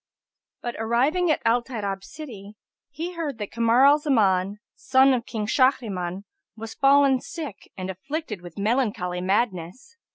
But 0.63 0.75
arriving 0.79 1.29
at 1.29 1.43
Al 1.45 1.63
Tayrab 1.63 2.03
city, 2.03 2.55
he 2.89 3.11
heard 3.13 3.37
that 3.37 3.51
Kamar 3.51 3.85
al 3.85 3.99
Zaman, 3.99 4.57
son 4.75 5.13
of 5.13 5.27
King 5.27 5.45
Shahriman, 5.45 6.23
was 6.57 6.73
fallen 6.73 7.21
sick 7.21 7.71
and 7.77 7.87
afflicted 7.91 8.41
with 8.41 8.57
melancholy 8.57 9.21
madness. 9.21 9.97